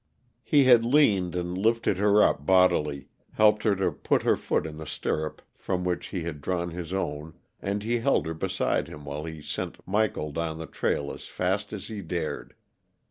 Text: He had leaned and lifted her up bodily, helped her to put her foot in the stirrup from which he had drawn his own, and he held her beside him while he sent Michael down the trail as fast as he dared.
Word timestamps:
He 0.41 0.63
had 0.63 0.83
leaned 0.83 1.35
and 1.35 1.55
lifted 1.55 1.97
her 1.97 2.23
up 2.23 2.43
bodily, 2.43 3.07
helped 3.33 3.61
her 3.61 3.75
to 3.75 3.91
put 3.91 4.23
her 4.23 4.35
foot 4.35 4.65
in 4.65 4.77
the 4.77 4.87
stirrup 4.87 5.43
from 5.55 5.83
which 5.83 6.07
he 6.07 6.23
had 6.23 6.41
drawn 6.41 6.71
his 6.71 6.91
own, 6.91 7.37
and 7.61 7.83
he 7.83 7.99
held 7.99 8.25
her 8.25 8.33
beside 8.33 8.87
him 8.87 9.05
while 9.05 9.25
he 9.25 9.43
sent 9.43 9.87
Michael 9.87 10.31
down 10.31 10.57
the 10.57 10.65
trail 10.65 11.11
as 11.11 11.27
fast 11.27 11.71
as 11.71 11.85
he 11.87 12.01
dared. 12.01 12.55